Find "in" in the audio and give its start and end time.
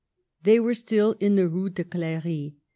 1.19-1.35